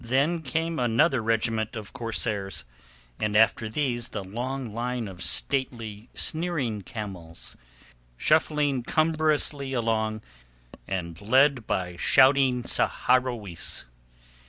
[0.03, 2.63] Then marched another regiment of corsairs,
[3.19, 7.55] and after these the long line of stately, sneering camels,
[8.17, 10.23] shuffling cumbrously along
[10.87, 13.83] and led by shouting Saharowis.